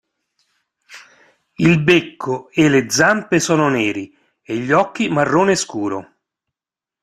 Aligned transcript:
Il 1.59 1.79
becco 1.83 2.49
e 2.51 2.67
le 2.69 2.89
zampe 2.89 3.39
sono 3.39 3.69
neri, 3.69 4.11
e 4.41 4.57
gli 4.57 4.71
occhi 4.71 5.09
marrone 5.09 5.53
scuro. 5.53 6.13